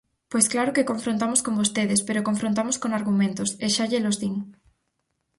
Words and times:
Pois 0.31 0.45
claro 0.53 0.75
que 0.75 0.89
confrontamos 0.91 1.39
con 1.45 1.53
vostedes, 1.61 2.01
pero 2.07 2.27
confrontamos 2.29 2.75
con 2.81 2.91
argumentos, 2.99 3.49
e 3.65 3.67
xa 3.75 3.85
llelos 3.91 4.17
din. 4.21 4.35